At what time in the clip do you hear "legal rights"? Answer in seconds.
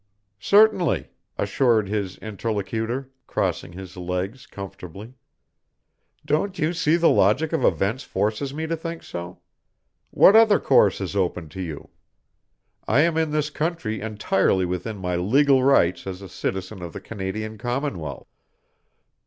15.17-16.07